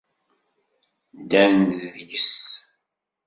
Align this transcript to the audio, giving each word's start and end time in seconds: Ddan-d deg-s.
Ddan-d 1.21 1.71
deg-s. 1.95 2.35